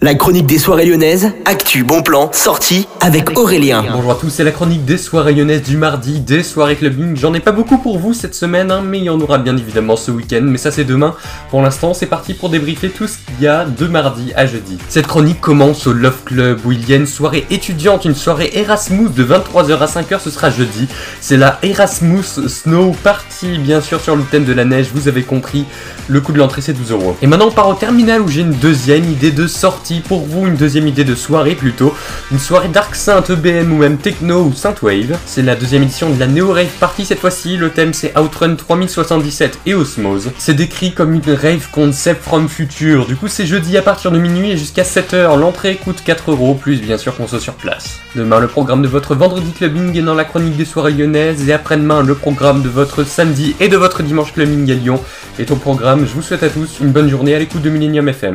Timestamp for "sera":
20.30-20.50